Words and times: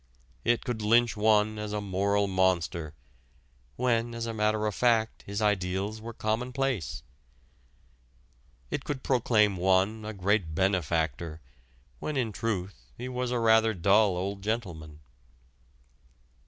It 0.43 0.65
could 0.65 0.81
lynch 0.81 1.15
one 1.15 1.59
as 1.59 1.73
a 1.73 1.79
moral 1.79 2.25
monster, 2.25 2.95
when 3.75 4.15
as 4.15 4.25
a 4.25 4.33
matter 4.33 4.65
of 4.65 4.73
fact 4.73 5.21
his 5.27 5.43
ideals 5.43 6.01
were 6.01 6.11
commonplace; 6.11 7.03
it 8.71 8.83
could 8.83 9.03
proclaim 9.03 9.57
one 9.57 10.03
a 10.03 10.13
great 10.13 10.55
benefactor 10.55 11.39
when 11.99 12.17
in 12.17 12.31
truth 12.31 12.91
he 12.97 13.07
was 13.09 13.29
a 13.29 13.37
rather 13.37 13.75
dull 13.75 14.17
old 14.17 14.41
gentleman. 14.41 15.01